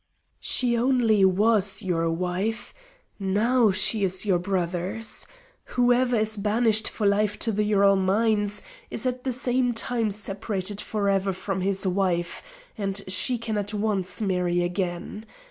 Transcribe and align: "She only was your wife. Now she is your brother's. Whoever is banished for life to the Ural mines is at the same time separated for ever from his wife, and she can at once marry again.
"She 0.39 0.75
only 0.75 1.23
was 1.25 1.83
your 1.83 2.09
wife. 2.09 2.73
Now 3.19 3.69
she 3.69 4.03
is 4.03 4.25
your 4.25 4.39
brother's. 4.39 5.27
Whoever 5.77 6.15
is 6.15 6.37
banished 6.37 6.89
for 6.89 7.05
life 7.05 7.37
to 7.37 7.51
the 7.51 7.63
Ural 7.65 7.97
mines 7.97 8.63
is 8.89 9.05
at 9.05 9.25
the 9.25 9.31
same 9.31 9.73
time 9.73 10.09
separated 10.09 10.81
for 10.81 11.07
ever 11.07 11.33
from 11.33 11.61
his 11.61 11.85
wife, 11.85 12.41
and 12.75 12.99
she 13.07 13.37
can 13.37 13.59
at 13.59 13.75
once 13.75 14.21
marry 14.23 14.63
again. 14.63 15.23